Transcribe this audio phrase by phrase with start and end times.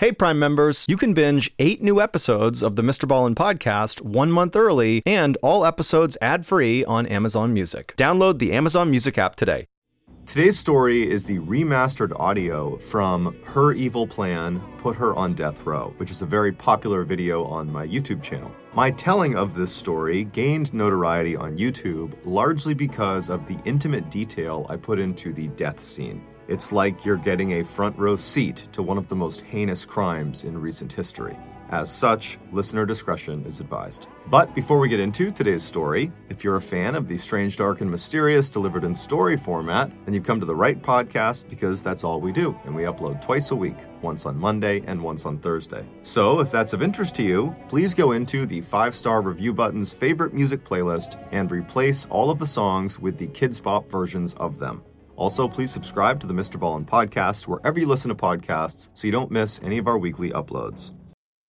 [0.00, 3.08] Hey, Prime members, you can binge eight new episodes of the Mr.
[3.08, 7.94] Ballen podcast one month early and all episodes ad free on Amazon Music.
[7.96, 9.66] Download the Amazon Music app today.
[10.24, 15.92] Today's story is the remastered audio from Her Evil Plan Put Her on Death Row,
[15.96, 18.52] which is a very popular video on my YouTube channel.
[18.74, 24.64] My telling of this story gained notoriety on YouTube largely because of the intimate detail
[24.68, 26.24] I put into the death scene.
[26.48, 30.44] It's like you're getting a front row seat to one of the most heinous crimes
[30.44, 31.36] in recent history.
[31.68, 34.06] As such, listener discretion is advised.
[34.28, 37.82] But before we get into today's story, if you're a fan of the strange, dark,
[37.82, 42.04] and mysterious delivered in story format, then you've come to the right podcast because that's
[42.04, 45.38] all we do, and we upload twice a week, once on Monday and once on
[45.38, 45.84] Thursday.
[46.00, 49.92] So if that's of interest to you, please go into the five star review button's
[49.92, 54.58] favorite music playlist and replace all of the songs with the Kidz Bop versions of
[54.58, 54.82] them.
[55.18, 56.60] Also, please subscribe to the Mr.
[56.60, 60.30] Ballen podcast wherever you listen to podcasts so you don't miss any of our weekly
[60.30, 60.92] uploads.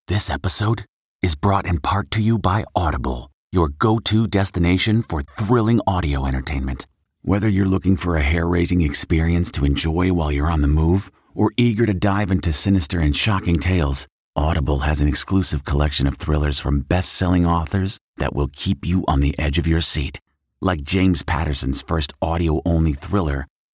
[0.08, 0.86] This episode
[1.22, 6.26] is brought in part to you by Audible, your go to destination for thrilling audio
[6.26, 6.88] entertainment.
[7.22, 11.12] Whether you're looking for a hair raising experience to enjoy while you're on the move
[11.36, 16.18] or eager to dive into sinister and shocking tales, Audible has an exclusive collection of
[16.18, 20.20] thrillers from best selling authors that will keep you on the edge of your seat.
[20.60, 23.46] Like James Patterson's first audio only thriller,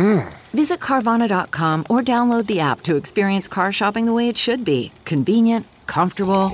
[0.00, 0.32] Mm-mm-mm.
[0.52, 4.92] Visit Carvana.com or download the app to experience car shopping the way it should be
[5.04, 6.50] convenient, comfortable.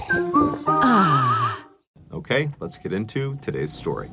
[0.67, 1.65] Ah.
[2.13, 4.11] Okay, let's get into today's story.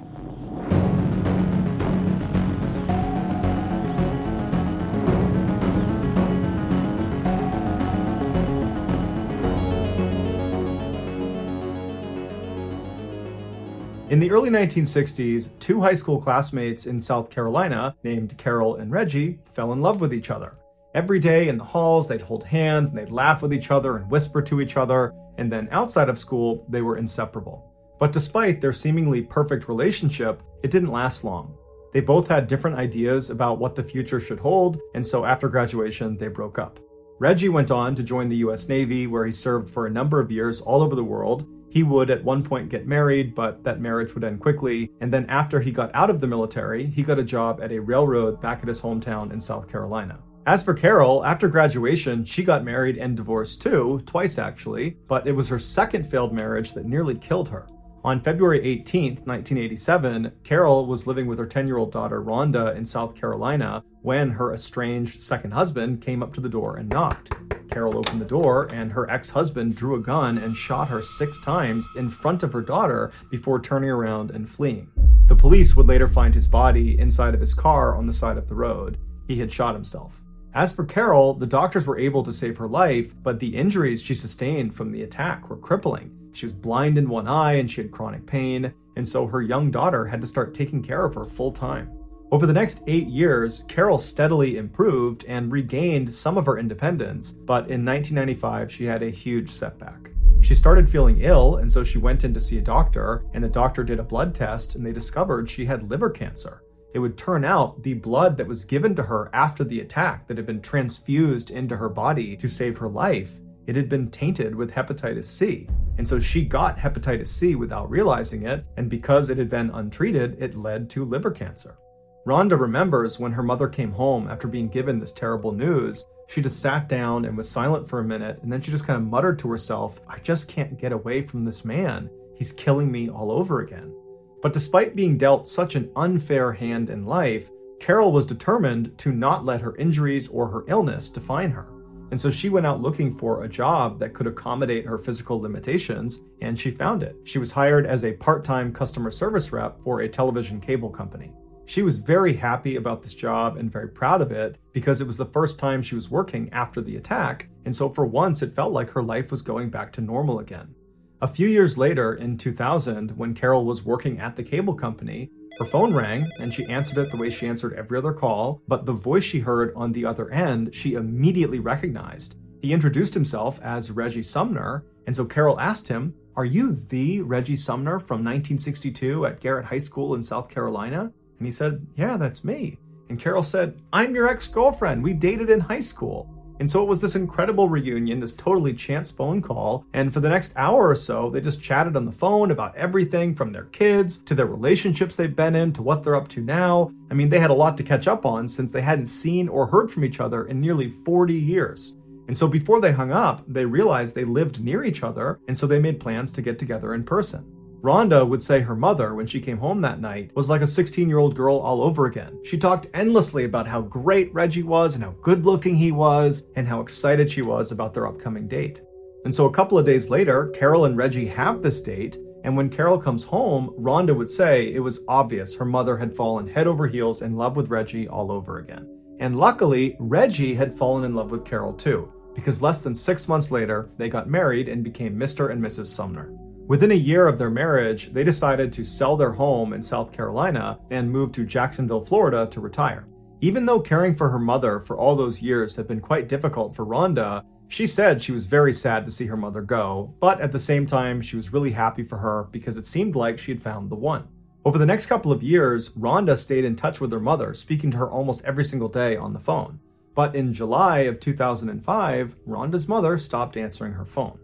[14.13, 19.39] In the early 1960s, two high school classmates in South Carolina, named Carol and Reggie,
[19.55, 20.53] fell in love with each other.
[20.93, 24.11] Every day in the halls, they'd hold hands and they'd laugh with each other and
[24.11, 27.73] whisper to each other, and then outside of school, they were inseparable.
[27.99, 31.57] But despite their seemingly perfect relationship, it didn't last long.
[31.91, 36.17] They both had different ideas about what the future should hold, and so after graduation,
[36.19, 36.79] they broke up.
[37.17, 40.31] Reggie went on to join the US Navy, where he served for a number of
[40.31, 44.13] years all over the world, he would at one point get married, but that marriage
[44.13, 44.91] would end quickly.
[45.01, 47.79] And then after he got out of the military, he got a job at a
[47.81, 50.19] railroad back at his hometown in South Carolina.
[50.45, 55.31] As for Carol, after graduation, she got married and divorced too, twice actually, but it
[55.31, 57.65] was her second failed marriage that nearly killed her.
[58.05, 62.85] On February 18, 1987, Carol was living with her 10 year old daughter Rhonda in
[62.85, 67.33] South Carolina when her estranged second husband came up to the door and knocked.
[67.71, 71.39] Carol opened the door, and her ex husband drew a gun and shot her six
[71.39, 74.91] times in front of her daughter before turning around and fleeing.
[75.27, 78.49] The police would later find his body inside of his car on the side of
[78.49, 78.97] the road.
[79.29, 80.21] He had shot himself.
[80.53, 84.13] As for Carol, the doctors were able to save her life, but the injuries she
[84.13, 86.12] sustained from the attack were crippling.
[86.33, 89.71] She was blind in one eye and she had chronic pain, and so her young
[89.71, 91.91] daughter had to start taking care of her full time.
[92.31, 97.69] Over the next eight years, Carol steadily improved and regained some of her independence, but
[97.69, 100.09] in 1995, she had a huge setback.
[100.41, 103.49] She started feeling ill, and so she went in to see a doctor, and the
[103.49, 106.63] doctor did a blood test, and they discovered she had liver cancer.
[106.93, 110.37] It would turn out the blood that was given to her after the attack, that
[110.37, 114.71] had been transfused into her body to save her life, it had been tainted with
[114.71, 115.69] hepatitis C.
[115.97, 120.37] And so she got hepatitis C without realizing it, and because it had been untreated,
[120.41, 121.77] it led to liver cancer.
[122.25, 126.05] Rhonda remembers when her mother came home after being given this terrible news.
[126.27, 128.97] She just sat down and was silent for a minute, and then she just kind
[128.97, 132.09] of muttered to herself, I just can't get away from this man.
[132.35, 133.93] He's killing me all over again.
[134.41, 137.49] But despite being dealt such an unfair hand in life,
[137.79, 141.67] Carol was determined to not let her injuries or her illness define her.
[142.13, 146.21] And so she went out looking for a job that could accommodate her physical limitations,
[146.41, 147.15] and she found it.
[147.23, 151.33] She was hired as a part time customer service rep for a television cable company.
[151.65, 155.17] She was very happy about this job and very proud of it because it was
[155.17, 158.73] the first time she was working after the attack, and so for once it felt
[158.73, 160.75] like her life was going back to normal again.
[161.19, 165.65] A few years later, in 2000, when Carol was working at the cable company, her
[165.65, 168.93] phone rang and she answered it the way she answered every other call, but the
[168.93, 172.37] voice she heard on the other end she immediately recognized.
[172.61, 177.55] He introduced himself as Reggie Sumner, and so Carol asked him, Are you the Reggie
[177.55, 181.11] Sumner from 1962 at Garrett High School in South Carolina?
[181.37, 182.77] And he said, Yeah, that's me.
[183.09, 185.03] And Carol said, I'm your ex girlfriend.
[185.03, 186.42] We dated in high school.
[186.59, 189.85] And so it was this incredible reunion, this totally chance phone call.
[189.93, 193.33] And for the next hour or so, they just chatted on the phone about everything
[193.33, 196.91] from their kids to their relationships they've been in to what they're up to now.
[197.09, 199.67] I mean, they had a lot to catch up on since they hadn't seen or
[199.67, 201.95] heard from each other in nearly 40 years.
[202.27, 205.67] And so before they hung up, they realized they lived near each other, and so
[205.67, 207.45] they made plans to get together in person.
[207.83, 211.09] Rhonda would say her mother, when she came home that night, was like a 16
[211.09, 212.39] year old girl all over again.
[212.45, 216.65] She talked endlessly about how great Reggie was and how good looking he was, and
[216.65, 218.81] how excited she was about their upcoming date.
[219.25, 222.69] And so a couple of days later, Carol and Reggie have this date, and when
[222.69, 226.87] Carol comes home, Rhonda would say it was obvious her mother had fallen head over
[226.87, 228.87] heels in love with Reggie all over again.
[229.19, 233.51] And luckily, Reggie had fallen in love with Carol too, because less than six months
[233.51, 235.51] later, they got married and became Mr.
[235.51, 235.87] and Mrs.
[235.87, 236.33] Sumner.
[236.73, 240.79] Within a year of their marriage, they decided to sell their home in South Carolina
[240.89, 243.05] and move to Jacksonville, Florida to retire.
[243.41, 246.83] Even though caring for her mother for all those years had been quite difficult for
[246.83, 250.57] Rhonda, she said she was very sad to see her mother go, but at the
[250.57, 253.91] same time, she was really happy for her because it seemed like she had found
[253.91, 254.27] the one.
[254.65, 257.97] Over the next couple of years, Rhonda stayed in touch with her mother, speaking to
[257.97, 259.79] her almost every single day on the phone.
[260.15, 264.39] But in July of 2005, Rhonda's mother stopped answering her phone.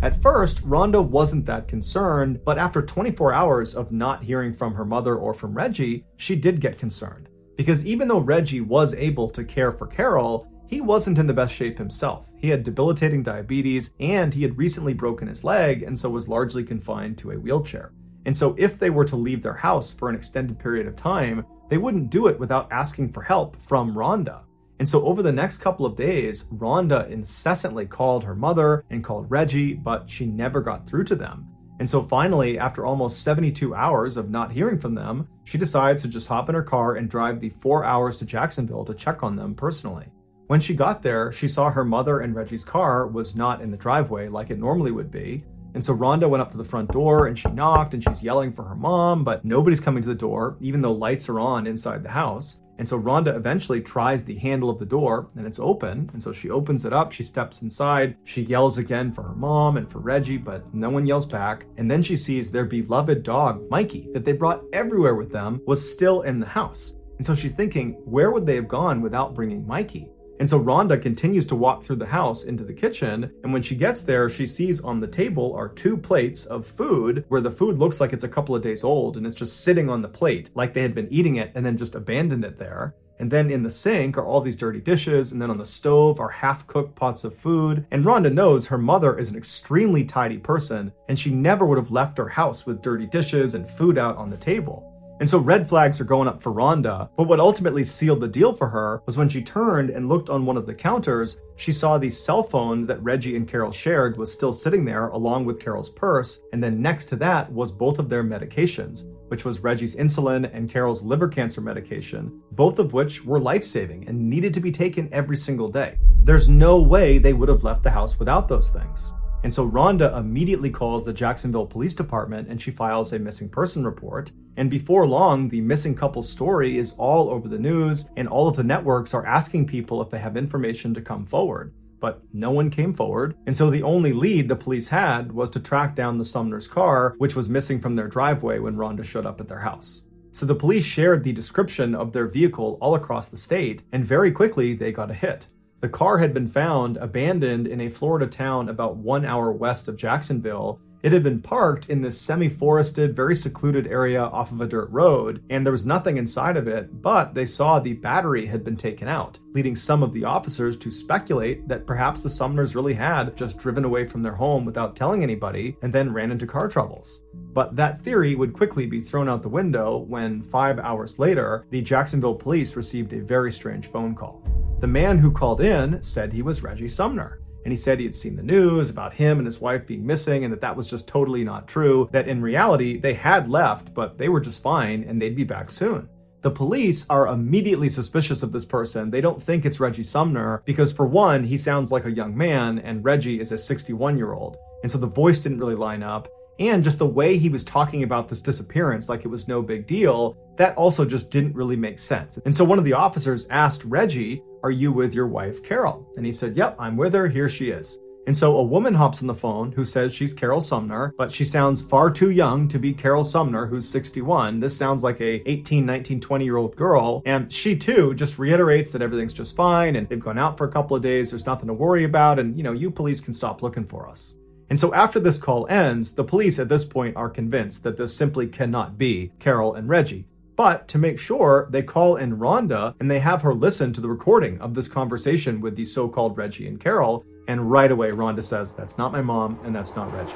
[0.00, 4.84] At first, Rhonda wasn't that concerned, but after 24 hours of not hearing from her
[4.84, 7.28] mother or from Reggie, she did get concerned.
[7.56, 11.52] Because even though Reggie was able to care for Carol, he wasn't in the best
[11.52, 12.30] shape himself.
[12.36, 16.62] He had debilitating diabetes and he had recently broken his leg and so was largely
[16.62, 17.90] confined to a wheelchair.
[18.24, 21.44] And so, if they were to leave their house for an extended period of time,
[21.70, 24.42] they wouldn't do it without asking for help from Rhonda.
[24.78, 29.30] And so over the next couple of days, Rhonda incessantly called her mother and called
[29.30, 31.48] Reggie, but she never got through to them.
[31.80, 36.08] And so finally, after almost 72 hours of not hearing from them, she decides to
[36.08, 39.36] just hop in her car and drive the four hours to Jacksonville to check on
[39.36, 40.06] them personally.
[40.48, 43.76] When she got there, she saw her mother and Reggie's car was not in the
[43.76, 45.44] driveway like it normally would be.
[45.74, 48.50] And so Rhonda went up to the front door and she knocked and she's yelling
[48.50, 52.02] for her mom, but nobody's coming to the door, even though lights are on inside
[52.02, 52.62] the house.
[52.78, 56.08] And so Rhonda eventually tries the handle of the door and it's open.
[56.12, 59.76] And so she opens it up, she steps inside, she yells again for her mom
[59.76, 61.66] and for Reggie, but no one yells back.
[61.76, 65.92] And then she sees their beloved dog, Mikey, that they brought everywhere with them, was
[65.92, 66.94] still in the house.
[67.16, 70.08] And so she's thinking, where would they have gone without bringing Mikey?
[70.38, 73.32] And so Rhonda continues to walk through the house into the kitchen.
[73.42, 77.24] And when she gets there, she sees on the table are two plates of food
[77.28, 79.88] where the food looks like it's a couple of days old and it's just sitting
[79.90, 82.94] on the plate like they had been eating it and then just abandoned it there.
[83.18, 86.20] And then in the sink are all these dirty dishes, and then on the stove
[86.20, 87.84] are half cooked pots of food.
[87.90, 91.90] And Rhonda knows her mother is an extremely tidy person, and she never would have
[91.90, 94.87] left her house with dirty dishes and food out on the table.
[95.20, 98.52] And so red flags are going up for Rhonda, but what ultimately sealed the deal
[98.52, 101.98] for her was when she turned and looked on one of the counters, she saw
[101.98, 105.90] the cell phone that Reggie and Carol shared was still sitting there along with Carol's
[105.90, 110.48] purse, and then next to that was both of their medications, which was Reggie's insulin
[110.54, 114.70] and Carol's liver cancer medication, both of which were life saving and needed to be
[114.70, 115.98] taken every single day.
[116.22, 119.12] There's no way they would have left the house without those things.
[119.44, 123.84] And so Rhonda immediately calls the Jacksonville Police Department and she files a missing person
[123.84, 124.32] report.
[124.56, 128.56] And before long, the missing couple story is all over the news, and all of
[128.56, 131.72] the networks are asking people if they have information to come forward.
[132.00, 135.60] But no one came forward, and so the only lead the police had was to
[135.60, 139.40] track down the Sumner's car, which was missing from their driveway when Rhonda showed up
[139.40, 140.02] at their house.
[140.32, 144.30] So the police shared the description of their vehicle all across the state, and very
[144.30, 145.48] quickly they got a hit.
[145.80, 149.96] The car had been found abandoned in a Florida town about one hour west of
[149.96, 150.80] Jacksonville.
[151.04, 154.90] It had been parked in this semi forested, very secluded area off of a dirt
[154.90, 158.76] road, and there was nothing inside of it, but they saw the battery had been
[158.76, 163.36] taken out, leading some of the officers to speculate that perhaps the Sumners really had
[163.36, 167.22] just driven away from their home without telling anybody and then ran into car troubles.
[167.32, 171.82] But that theory would quickly be thrown out the window when, five hours later, the
[171.82, 174.42] Jacksonville police received a very strange phone call.
[174.80, 177.40] The man who called in said he was Reggie Sumner.
[177.64, 180.44] And he said he had seen the news about him and his wife being missing
[180.44, 182.08] and that that was just totally not true.
[182.12, 185.72] That in reality, they had left, but they were just fine and they'd be back
[185.72, 186.08] soon.
[186.42, 189.10] The police are immediately suspicious of this person.
[189.10, 192.78] They don't think it's Reggie Sumner because, for one, he sounds like a young man
[192.78, 194.56] and Reggie is a 61 year old.
[194.84, 196.28] And so the voice didn't really line up.
[196.58, 199.86] And just the way he was talking about this disappearance like it was no big
[199.86, 202.38] deal, that also just didn't really make sense.
[202.44, 206.10] And so one of the officers asked Reggie, Are you with your wife, Carol?
[206.16, 207.28] And he said, Yep, I'm with her.
[207.28, 207.98] Here she is.
[208.28, 211.46] And so a woman hops on the phone who says she's Carol Sumner, but she
[211.46, 214.60] sounds far too young to be Carol Sumner, who's 61.
[214.60, 217.22] This sounds like a 18, 19, 20 year old girl.
[217.24, 220.70] And she too just reiterates that everything's just fine and they've gone out for a
[220.70, 221.30] couple of days.
[221.30, 222.38] There's nothing to worry about.
[222.38, 224.34] And, you know, you police can stop looking for us.
[224.70, 228.14] And so after this call ends, the police at this point are convinced that this
[228.14, 230.26] simply cannot be Carol and Reggie.
[230.56, 234.08] But to make sure, they call in Rhonda and they have her listen to the
[234.08, 237.24] recording of this conversation with the so called Reggie and Carol.
[237.46, 240.34] And right away, Rhonda says, That's not my mom, and that's not Reggie.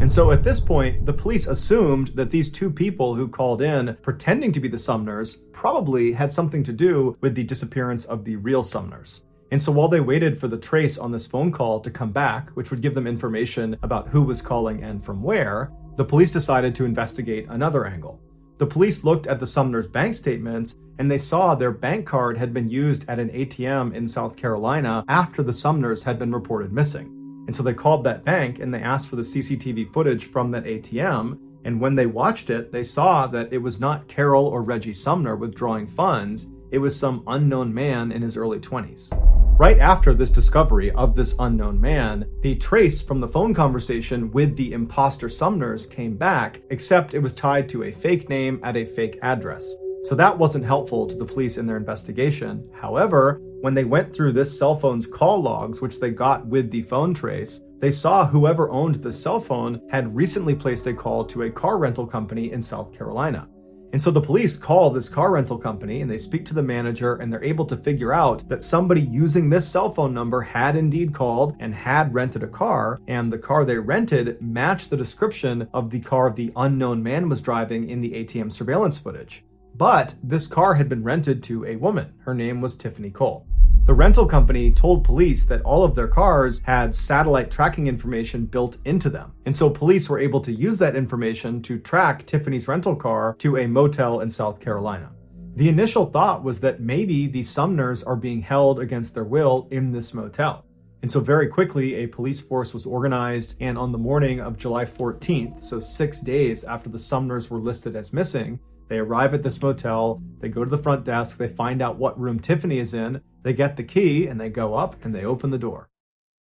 [0.00, 3.96] And so at this point, the police assumed that these two people who called in
[4.02, 8.36] pretending to be the Sumners probably had something to do with the disappearance of the
[8.36, 9.22] real Sumners.
[9.52, 12.48] And so while they waited for the trace on this phone call to come back,
[12.52, 16.74] which would give them information about who was calling and from where, the police decided
[16.74, 18.18] to investigate another angle.
[18.56, 22.54] The police looked at the Sumner's bank statements and they saw their bank card had
[22.54, 27.08] been used at an ATM in South Carolina after the Sumners had been reported missing.
[27.46, 30.64] And so they called that bank and they asked for the CCTV footage from that
[30.64, 31.38] ATM.
[31.66, 35.36] And when they watched it, they saw that it was not Carol or Reggie Sumner
[35.36, 39.41] withdrawing funds, it was some unknown man in his early 20s.
[39.62, 44.56] Right after this discovery of this unknown man, the trace from the phone conversation with
[44.56, 48.84] the imposter Sumners came back, except it was tied to a fake name at a
[48.84, 49.76] fake address.
[50.02, 52.68] So that wasn't helpful to the police in their investigation.
[52.74, 56.82] However, when they went through this cell phone's call logs, which they got with the
[56.82, 61.42] phone trace, they saw whoever owned the cell phone had recently placed a call to
[61.42, 63.46] a car rental company in South Carolina.
[63.92, 67.14] And so the police call this car rental company and they speak to the manager
[67.14, 71.12] and they're able to figure out that somebody using this cell phone number had indeed
[71.12, 73.00] called and had rented a car.
[73.06, 77.42] And the car they rented matched the description of the car the unknown man was
[77.42, 79.44] driving in the ATM surveillance footage.
[79.74, 82.14] But this car had been rented to a woman.
[82.24, 83.46] Her name was Tiffany Cole.
[83.84, 88.78] The rental company told police that all of their cars had satellite tracking information built
[88.84, 89.32] into them.
[89.44, 93.56] And so police were able to use that information to track Tiffany's rental car to
[93.56, 95.10] a motel in South Carolina.
[95.56, 99.90] The initial thought was that maybe the Sumners are being held against their will in
[99.90, 100.64] this motel.
[101.02, 104.84] And so, very quickly, a police force was organized, and on the morning of July
[104.84, 109.60] 14th, so six days after the Sumners were listed as missing, they arrive at this
[109.60, 113.20] motel, they go to the front desk, they find out what room Tiffany is in,
[113.42, 115.88] they get the key, and they go up and they open the door.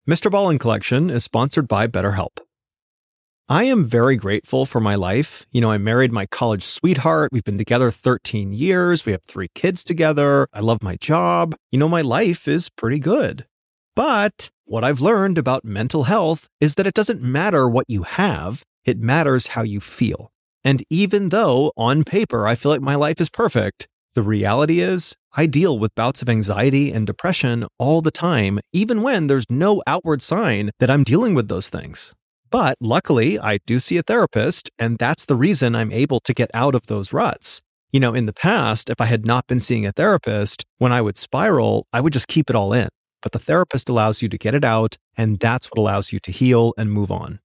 [0.08, 0.30] Mr.
[0.30, 2.38] Ballen Collection is sponsored by BetterHelp.
[3.48, 5.44] I am very grateful for my life.
[5.50, 7.30] You know, I married my college sweetheart.
[7.32, 9.04] We've been together 13 years.
[9.04, 10.46] We have three kids together.
[10.52, 11.56] I love my job.
[11.72, 13.46] You know, my life is pretty good.
[13.96, 18.62] But what I've learned about mental health is that it doesn't matter what you have,
[18.84, 20.30] it matters how you feel.
[20.62, 25.16] And even though on paper I feel like my life is perfect, the reality is
[25.36, 29.80] I deal with bouts of anxiety and depression all the time, even when there's no
[29.86, 32.14] outward sign that I'm dealing with those things.
[32.50, 36.50] But luckily, I do see a therapist, and that's the reason I'm able to get
[36.52, 37.62] out of those ruts.
[37.92, 41.00] You know, in the past, if I had not been seeing a therapist, when I
[41.00, 42.88] would spiral, I would just keep it all in.
[43.22, 46.32] But the therapist allows you to get it out, and that's what allows you to
[46.32, 47.38] heal and move on.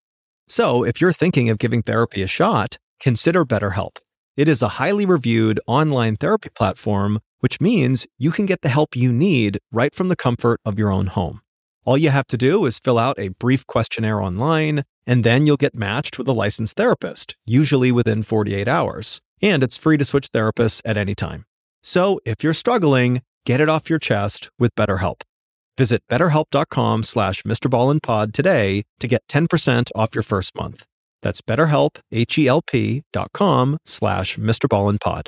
[0.47, 3.97] So, if you're thinking of giving therapy a shot, consider BetterHelp.
[4.37, 8.95] It is a highly reviewed online therapy platform, which means you can get the help
[8.95, 11.41] you need right from the comfort of your own home.
[11.85, 15.55] All you have to do is fill out a brief questionnaire online, and then you'll
[15.55, 19.21] get matched with a licensed therapist, usually within 48 hours.
[19.43, 21.45] And it's free to switch therapists at any time.
[21.83, 25.21] So if you're struggling, get it off your chest with BetterHelp.
[25.77, 30.87] Visit betterhelp.com slash MrBallenPod today to get 10% off your first month.
[31.21, 35.27] That's betterhelp, H-E-L-P dot com slash MrBallenPod.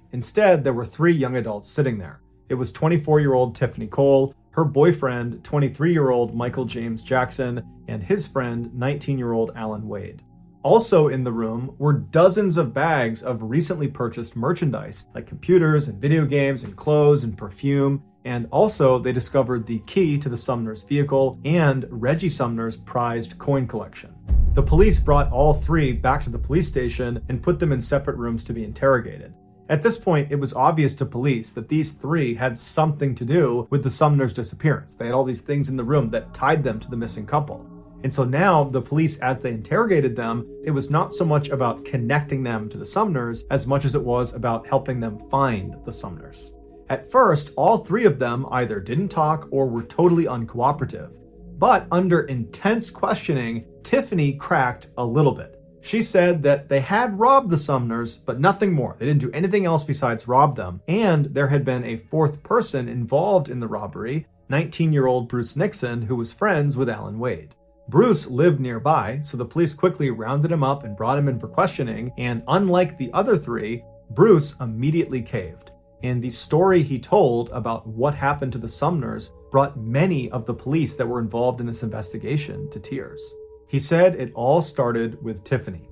[0.13, 2.21] Instead, there were three young adults sitting there.
[2.49, 7.63] It was 24 year old Tiffany Cole, her boyfriend, 23 year old Michael James Jackson,
[7.87, 10.21] and his friend, 19 year old Alan Wade.
[10.63, 15.99] Also in the room were dozens of bags of recently purchased merchandise, like computers and
[15.99, 18.03] video games and clothes and perfume.
[18.23, 23.65] And also, they discovered the key to the Sumner's vehicle and Reggie Sumner's prized coin
[23.65, 24.13] collection.
[24.53, 28.17] The police brought all three back to the police station and put them in separate
[28.17, 29.33] rooms to be interrogated.
[29.71, 33.67] At this point, it was obvious to police that these three had something to do
[33.69, 34.95] with the Sumner's disappearance.
[34.95, 37.65] They had all these things in the room that tied them to the missing couple.
[38.03, 41.85] And so now the police, as they interrogated them, it was not so much about
[41.85, 45.93] connecting them to the Sumners as much as it was about helping them find the
[45.93, 46.51] Sumners.
[46.89, 51.15] At first, all three of them either didn't talk or were totally uncooperative.
[51.57, 55.60] But under intense questioning, Tiffany cracked a little bit.
[55.81, 58.95] She said that they had robbed the Sumners, but nothing more.
[58.97, 60.81] They didn't do anything else besides rob them.
[60.87, 65.55] And there had been a fourth person involved in the robbery 19 year old Bruce
[65.55, 67.55] Nixon, who was friends with Alan Wade.
[67.87, 71.47] Bruce lived nearby, so the police quickly rounded him up and brought him in for
[71.47, 72.11] questioning.
[72.17, 75.71] And unlike the other three, Bruce immediately caved.
[76.03, 80.53] And the story he told about what happened to the Sumners brought many of the
[80.53, 83.33] police that were involved in this investigation to tears.
[83.71, 85.87] He said it all started with Tiffany.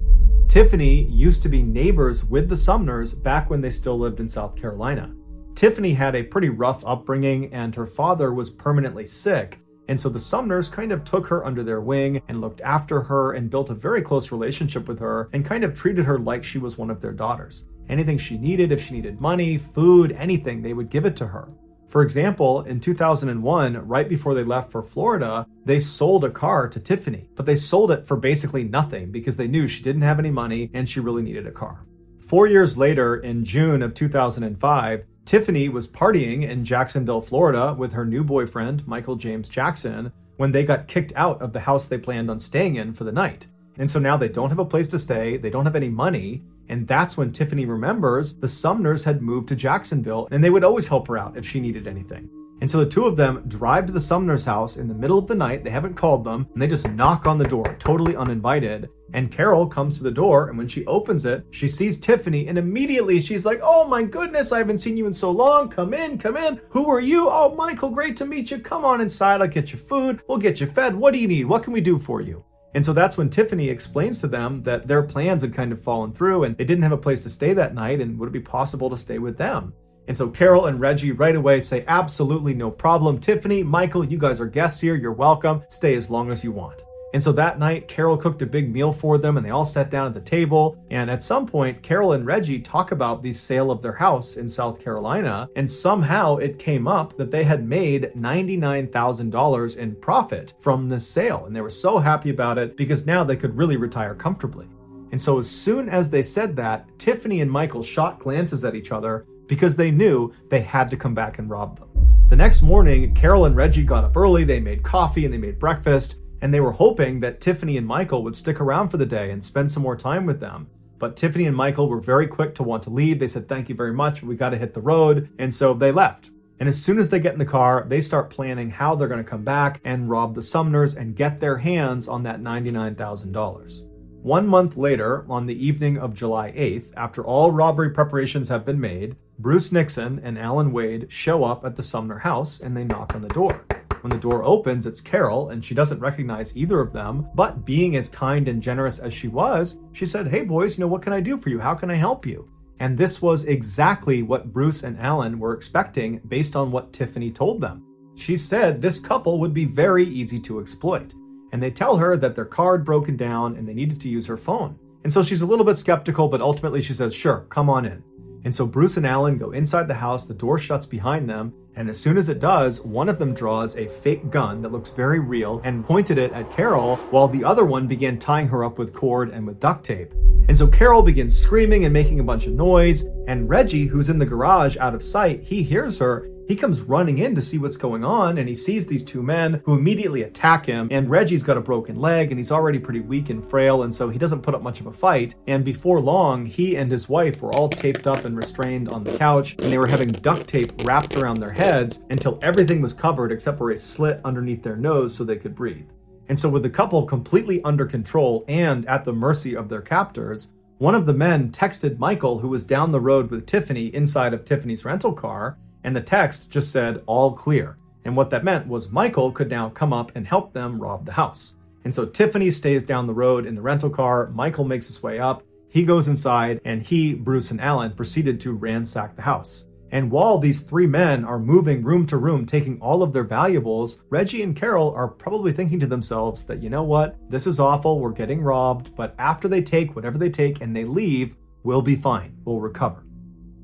[0.50, 4.58] Tiffany used to be neighbors with the Sumners back when they still lived in South
[4.58, 5.16] Carolina.
[5.56, 10.20] Tiffany had a pretty rough upbringing, and her father was permanently sick, and so the
[10.20, 13.76] Sumners kind of took her under their wing and looked after her and built a
[13.76, 17.00] very close relationship with her and kind of treated her like she was one of
[17.00, 17.66] their daughters.
[17.88, 21.48] Anything she needed, if she needed money, food, anything, they would give it to her.
[21.90, 26.80] For example, in 2001, right before they left for Florida, they sold a car to
[26.80, 30.30] Tiffany, but they sold it for basically nothing because they knew she didn't have any
[30.30, 31.84] money and she really needed a car.
[32.20, 38.06] Four years later, in June of 2005, Tiffany was partying in Jacksonville, Florida with her
[38.06, 42.30] new boyfriend, Michael James Jackson, when they got kicked out of the house they planned
[42.30, 43.48] on staying in for the night.
[43.80, 46.44] And so now they don't have a place to stay, they don't have any money,
[46.70, 50.88] and that's when Tiffany remembers the Sumners had moved to Jacksonville and they would always
[50.88, 52.30] help her out if she needed anything.
[52.62, 55.28] And so the two of them drive to the Sumners' house in the middle of
[55.28, 55.64] the night.
[55.64, 58.90] They haven't called them, and they just knock on the door, totally uninvited.
[59.14, 62.58] And Carol comes to the door, and when she opens it, she sees Tiffany, and
[62.58, 65.70] immediately she's like, Oh my goodness, I haven't seen you in so long.
[65.70, 66.60] Come in, come in.
[66.72, 67.30] Who are you?
[67.30, 68.60] Oh, Michael, great to meet you.
[68.60, 69.42] Come on inside.
[69.42, 70.22] I'll get you food.
[70.28, 70.96] We'll get you fed.
[70.96, 71.46] What do you need?
[71.46, 72.44] What can we do for you?
[72.76, 76.14] And so that's when Tiffany explains to them that their plans had kind of fallen
[76.14, 78.40] through and they didn't have a place to stay that night, and would it be
[78.40, 79.74] possible to stay with them?
[80.08, 83.20] And so Carol and Reggie right away say, absolutely no problem.
[83.20, 84.96] Tiffany, Michael, you guys are guests here.
[84.96, 85.62] You're welcome.
[85.70, 86.84] Stay as long as you want.
[87.14, 89.90] And so that night, Carol cooked a big meal for them and they all sat
[89.90, 90.84] down at the table.
[90.92, 94.48] And at some point, Carol and Reggie talk about the sale of their house in
[94.48, 95.50] South Carolina.
[95.56, 101.46] And somehow it came up that they had made $99,000 in profit from this sale.
[101.46, 104.68] And they were so happy about it because now they could really retire comfortably.
[105.12, 108.92] And so as soon as they said that, Tiffany and Michael shot glances at each
[108.92, 111.90] other because they knew they had to come back and rob them.
[112.30, 115.58] The next morning, Carol and Reggie got up early, they made coffee and they made
[115.58, 119.32] breakfast, and they were hoping that Tiffany and Michael would stick around for the day
[119.32, 120.68] and spend some more time with them.
[120.98, 123.20] But Tiffany and Michael were very quick to want to leave.
[123.20, 125.30] They said, Thank you very much, we got to hit the road.
[125.40, 126.30] And so they left.
[126.60, 129.24] And as soon as they get in the car, they start planning how they're going
[129.24, 133.89] to come back and rob the Sumners and get their hands on that $99,000.
[134.22, 138.80] One month later, on the evening of July 8th, after all robbery preparations have been
[138.80, 143.16] made, Bruce Nixon and Alan Wade show up at the Sumner house and they knock
[143.16, 143.66] on the door.
[144.02, 147.30] When the door opens, it's Carol, and she doesn't recognize either of them.
[147.34, 150.90] But being as kind and generous as she was, she said, Hey, boys, you know,
[150.90, 151.60] what can I do for you?
[151.60, 152.50] How can I help you?
[152.82, 157.62] And this was exactly what Bruce and Alan were expecting based on what Tiffany told
[157.62, 157.86] them.
[158.16, 161.14] She said this couple would be very easy to exploit.
[161.52, 164.38] And they tell her that their car broken down and they needed to use her
[164.38, 164.78] phone.
[165.04, 168.04] And so she's a little bit skeptical, but ultimately she says, Sure, come on in.
[168.44, 171.90] And so Bruce and Alan go inside the house, the door shuts behind them, and
[171.90, 175.20] as soon as it does, one of them draws a fake gun that looks very
[175.20, 178.94] real and pointed it at Carol, while the other one began tying her up with
[178.94, 180.14] cord and with duct tape.
[180.48, 184.20] And so Carol begins screaming and making a bunch of noise, and Reggie, who's in
[184.20, 187.78] the garage out of sight, he hears her he comes running in to see what's
[187.78, 190.88] going on and he sees these two men who immediately attack him.
[190.90, 194.10] And Reggie's got a broken leg and he's already pretty weak and frail, and so
[194.10, 195.36] he doesn't put up much of a fight.
[195.46, 199.16] And before long, he and his wife were all taped up and restrained on the
[199.16, 203.32] couch, and they were having duct tape wrapped around their heads until everything was covered
[203.32, 205.88] except for a slit underneath their nose so they could breathe.
[206.30, 210.50] And so, with the couple completely under control and at the mercy of their captors,
[210.80, 214.46] one of the men texted Michael, who was down the road with Tiffany inside of
[214.46, 217.78] Tiffany's rental car, and the text just said, all clear.
[218.06, 221.14] And what that meant was Michael could now come up and help them rob the
[221.14, 221.56] house.
[221.84, 224.30] And so Tiffany stays down the road in the rental car.
[224.30, 225.44] Michael makes his way up.
[225.70, 229.66] He goes inside, and he, Bruce, and Alan proceeded to ransack the house.
[229.92, 234.02] And while these three men are moving room to room, taking all of their valuables,
[234.10, 238.00] Reggie and Carol are probably thinking to themselves that, you know what, this is awful,
[238.00, 241.96] we're getting robbed, but after they take whatever they take and they leave, we'll be
[241.96, 243.04] fine, we'll recover.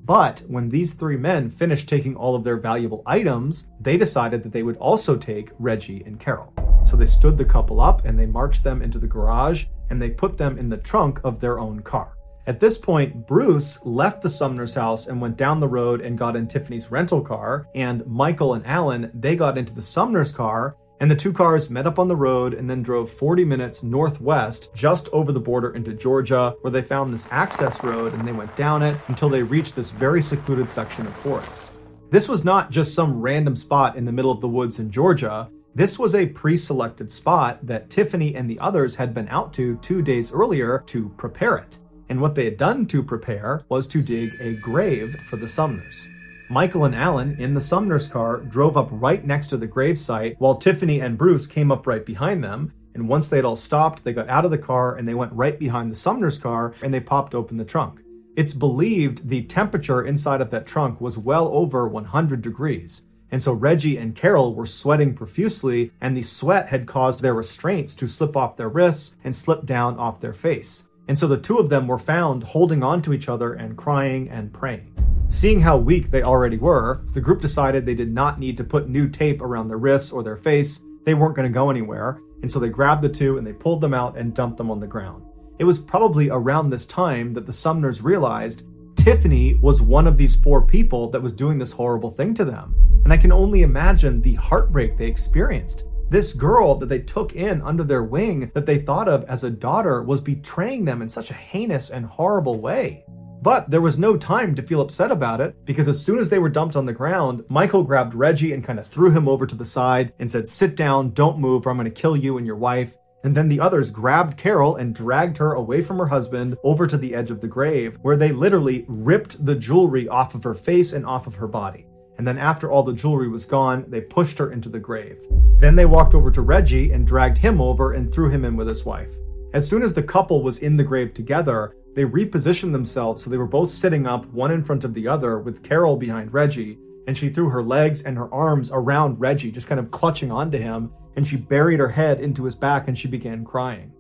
[0.06, 4.52] But when these three men finished taking all of their valuable items, they decided that
[4.52, 6.54] they would also take Reggie and Carol.
[6.86, 10.12] So they stood the couple up and they marched them into the garage and they
[10.12, 12.14] put them in the trunk of their own car.
[12.46, 16.36] At this point, Bruce left the Sumner's house and went down the road and got
[16.36, 21.12] in Tiffany's rental car, and Michael and Alan, they got into the Sumner's car, and
[21.12, 25.10] the two cars met up on the road and then drove 40 minutes northwest just
[25.12, 28.82] over the border into Georgia, where they found this access road and they went down
[28.82, 31.74] it until they reached this very secluded section of forest.
[32.12, 35.50] This was not just some random spot in the middle of the woods in Georgia.
[35.74, 39.76] This was a pre selected spot that Tiffany and the others had been out to
[39.78, 41.80] two days earlier to prepare it.
[42.08, 46.08] And what they had done to prepare was to dig a grave for the Sumners.
[46.50, 50.56] Michael and Alan, in the Sumner's car, drove up right next to the gravesite, while
[50.56, 52.72] Tiffany and Bruce came up right behind them.
[52.94, 55.58] And once they'd all stopped, they got out of the car and they went right
[55.58, 58.02] behind the Sumner's car and they popped open the trunk.
[58.36, 63.04] It's believed the temperature inside of that trunk was well over 100 degrees.
[63.32, 67.96] And so Reggie and Carol were sweating profusely, and the sweat had caused their restraints
[67.96, 70.88] to slip off their wrists and slip down off their face.
[71.08, 74.30] And so the two of them were found holding on to each other and crying
[74.30, 74.94] and praying.
[75.28, 78.90] Seeing how weak they already were, the group decided they did not need to put
[78.90, 80.82] new tape around their wrists or their face.
[81.04, 82.22] They weren't going to go anywhere.
[82.42, 84.80] And so they grabbed the two and they pulled them out and dumped them on
[84.80, 85.24] the ground.
[85.58, 88.64] It was probably around this time that the Sumners realized
[88.96, 92.76] Tiffany was one of these four people that was doing this horrible thing to them.
[93.04, 95.86] And I can only imagine the heartbreak they experienced.
[96.08, 99.50] This girl that they took in under their wing, that they thought of as a
[99.50, 103.06] daughter, was betraying them in such a heinous and horrible way.
[103.42, 106.40] But there was no time to feel upset about it because as soon as they
[106.40, 109.56] were dumped on the ground, Michael grabbed Reggie and kind of threw him over to
[109.56, 112.46] the side and said, Sit down, don't move, or I'm going to kill you and
[112.46, 112.96] your wife.
[113.24, 116.98] And then the others grabbed Carol and dragged her away from her husband over to
[116.98, 120.94] the edge of the grave, where they literally ripped the jewelry off of her face
[120.94, 124.38] and off of her body and then after all the jewelry was gone, they pushed
[124.38, 125.20] her into the grave.
[125.58, 128.68] Then they walked over to Reggie and dragged him over and threw him in with
[128.68, 129.12] his wife.
[129.54, 133.38] As soon as the couple was in the grave together, they repositioned themselves so they
[133.38, 137.18] were both sitting up, one in front of the other, with Carol behind Reggie, and
[137.18, 140.92] she threw her legs and her arms around Reggie, just kind of clutching onto him,
[141.16, 143.94] and she buried her head into his back and she began crying.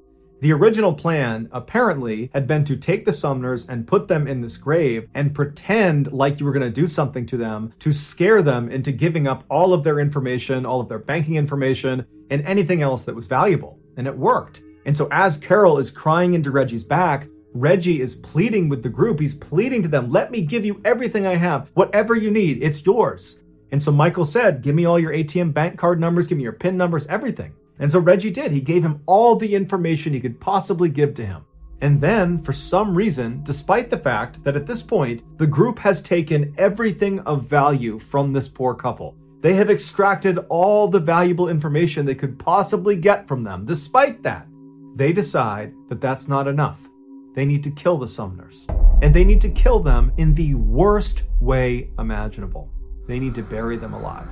[0.45, 4.57] The original plan, apparently, had been to take the Sumners and put them in this
[4.57, 8.69] grave and pretend like you were going to do something to them to scare them
[8.69, 13.05] into giving up all of their information, all of their banking information, and anything else
[13.05, 13.79] that was valuable.
[13.97, 14.61] And it worked.
[14.85, 19.19] And so as Carol is crying into Reggie's back, Reggie is pleading with the group.
[19.19, 21.71] He's pleading to them, let me give you everything I have.
[21.73, 23.39] Whatever you need, it's yours.
[23.71, 26.53] And so Michael said, give me all your ATM bank card numbers, give me your
[26.53, 27.55] PIN numbers, everything.
[27.79, 28.51] And so Reggie did.
[28.51, 31.45] He gave him all the information he could possibly give to him.
[31.81, 36.01] And then, for some reason, despite the fact that at this point, the group has
[36.01, 42.05] taken everything of value from this poor couple, they have extracted all the valuable information
[42.05, 43.65] they could possibly get from them.
[43.65, 44.47] Despite that,
[44.95, 46.87] they decide that that's not enough.
[47.35, 48.65] They need to kill the Sumners.
[49.01, 52.71] And they need to kill them in the worst way imaginable.
[53.07, 54.31] They need to bury them alive.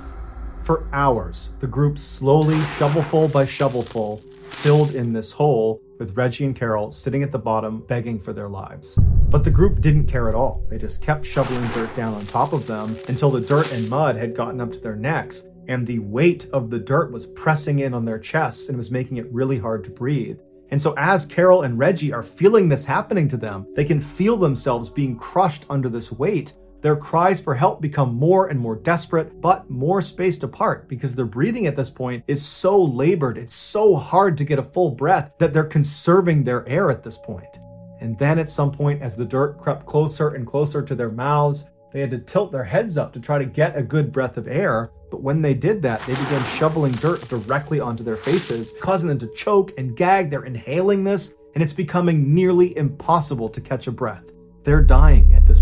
[0.64, 6.56] For hours, the group slowly, shovelful by shovelful, filled in this hole with Reggie and
[6.56, 8.98] Carol sitting at the bottom begging for their lives.
[9.28, 10.64] But the group didn't care at all.
[10.70, 14.16] They just kept shoveling dirt down on top of them until the dirt and mud
[14.16, 17.92] had gotten up to their necks and the weight of the dirt was pressing in
[17.92, 20.38] on their chests and was making it really hard to breathe.
[20.70, 24.38] And so, as Carol and Reggie are feeling this happening to them, they can feel
[24.38, 29.40] themselves being crushed under this weight their cries for help become more and more desperate,
[29.40, 33.96] but more spaced apart because their breathing at this point is so labored, it's so
[33.96, 37.58] hard to get a full breath that they're conserving their air at this point.
[38.02, 41.70] And then at some point, as the dirt crept closer and closer to their mouths,
[41.94, 44.46] they had to tilt their heads up to try to get a good breath of
[44.46, 44.90] air.
[45.10, 49.20] But when they did that, they began shoveling dirt directly onto their faces, causing them
[49.20, 50.28] to choke and gag.
[50.28, 54.34] They're inhaling this, and it's becoming nearly impossible to catch a breath.
[54.64, 55.53] They're dying at this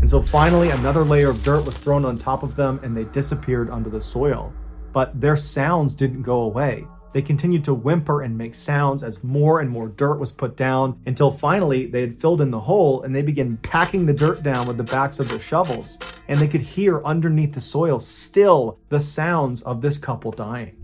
[0.00, 3.04] And so finally, another layer of dirt was thrown on top of them and they
[3.04, 4.52] disappeared under the soil.
[4.92, 6.86] But their sounds didn't go away.
[7.12, 11.00] They continued to whimper and make sounds as more and more dirt was put down
[11.06, 14.66] until finally they had filled in the hole and they began packing the dirt down
[14.66, 15.98] with the backs of their shovels.
[16.28, 20.76] And they could hear underneath the soil still the sounds of this couple dying.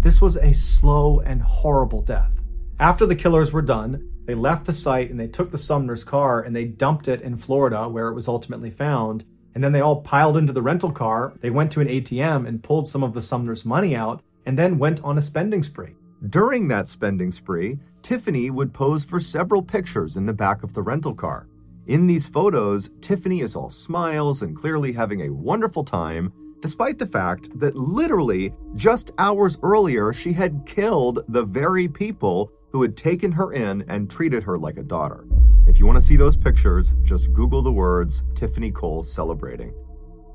[0.00, 2.40] This was a slow and horrible death.
[2.78, 6.40] After the killers were done, they left the site and they took the Sumner's car
[6.40, 9.24] and they dumped it in Florida where it was ultimately found.
[9.56, 11.32] And then they all piled into the rental car.
[11.40, 14.78] They went to an ATM and pulled some of the Sumner's money out and then
[14.78, 15.96] went on a spending spree.
[16.28, 20.82] During that spending spree, Tiffany would pose for several pictures in the back of the
[20.82, 21.48] rental car.
[21.88, 27.06] In these photos, Tiffany is all smiles and clearly having a wonderful time, despite the
[27.18, 33.32] fact that literally just hours earlier she had killed the very people who had taken
[33.32, 35.24] her in and treated her like a daughter.
[35.66, 39.74] If you want to see those pictures, just Google the words Tiffany Cole celebrating.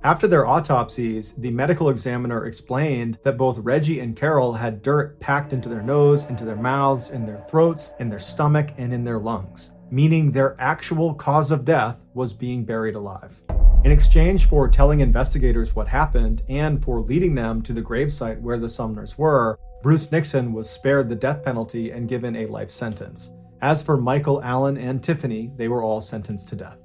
[0.04, 5.52] After their autopsies, the medical examiner explained that both Reggie and Carol had dirt packed
[5.52, 9.18] into their nose, into their mouths, in their throats, in their stomach, and in their
[9.18, 13.42] lungs, meaning their actual cause of death was being buried alive.
[13.86, 18.58] In exchange for telling investigators what happened and for leading them to the gravesite where
[18.58, 23.32] the Sumners were, Bruce Nixon was spared the death penalty and given a life sentence.
[23.62, 26.80] As for Michael Alan and Tiffany, they were all sentenced to death.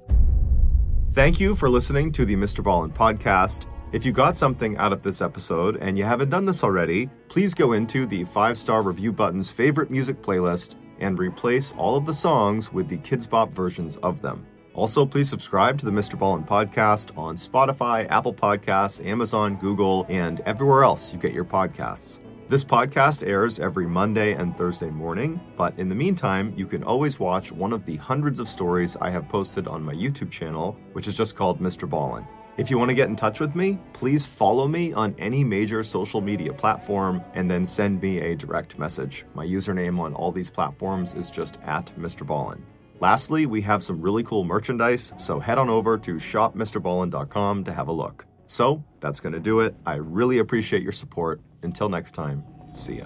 [1.13, 2.63] Thank you for listening to the Mr.
[2.63, 3.65] Ballen podcast.
[3.93, 7.55] If you got something out of this episode and you haven't done this already, please
[7.55, 12.13] go into the five star review button's favorite music playlist and replace all of the
[12.13, 14.45] songs with the Kidz Bop versions of them.
[14.73, 16.17] Also, please subscribe to the Mr.
[16.17, 22.21] Ballen podcast on Spotify, Apple Podcasts, Amazon, Google, and everywhere else you get your podcasts.
[22.47, 27.19] This podcast airs every Monday and Thursday morning, but in the meantime, you can always
[27.19, 31.07] watch one of the hundreds of stories I have posted on my YouTube channel, which
[31.07, 31.87] is just called Mr.
[31.87, 32.25] Ballen.
[32.57, 35.83] If you want to get in touch with me, please follow me on any major
[35.83, 39.25] social media platform and then send me a direct message.
[39.33, 42.25] My username on all these platforms is just at Mr.
[42.27, 42.61] Ballen.
[43.01, 47.87] Lastly, we have some really cool merchandise, so head on over to shopmrballen.com to have
[47.87, 48.27] a look.
[48.45, 49.75] So that's going to do it.
[49.87, 51.41] I really appreciate your support.
[51.63, 53.05] Until next time, see ya.